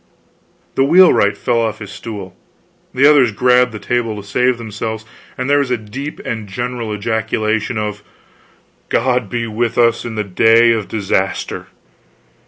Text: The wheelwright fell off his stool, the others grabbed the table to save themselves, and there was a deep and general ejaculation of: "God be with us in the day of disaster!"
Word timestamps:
The 0.73 0.83
wheelwright 0.83 1.37
fell 1.37 1.61
off 1.61 1.77
his 1.77 1.91
stool, 1.91 2.35
the 2.91 3.05
others 3.07 3.31
grabbed 3.31 3.71
the 3.71 3.77
table 3.77 4.15
to 4.19 4.27
save 4.27 4.57
themselves, 4.57 5.05
and 5.37 5.47
there 5.47 5.59
was 5.59 5.69
a 5.69 5.77
deep 5.77 6.17
and 6.25 6.47
general 6.49 6.91
ejaculation 6.91 7.77
of: 7.77 8.01
"God 8.89 9.29
be 9.29 9.45
with 9.45 9.77
us 9.77 10.03
in 10.03 10.15
the 10.15 10.23
day 10.23 10.71
of 10.71 10.87
disaster!" 10.87 11.67